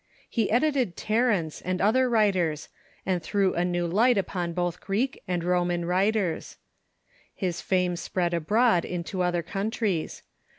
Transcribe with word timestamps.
He 0.27 0.49
edited 0.49 0.97
Terence 0.97 1.61
and 1.61 1.79
other 1.79 2.07
authors, 2.17 2.69
and 3.05 3.21
threw 3.21 3.53
a 3.53 3.63
new 3.63 3.85
light 3.85 4.17
upon 4.17 4.51
both 4.53 4.81
Greek 4.81 5.21
and 5.27 5.43
Roman 5.43 5.85
writers. 5.85 6.57
His 7.35 7.61
fame 7.61 7.95
spread 7.95 8.33
abroad 8.33 8.83
into 8.83 9.21
other 9.21 9.43
countries. 9.43 10.23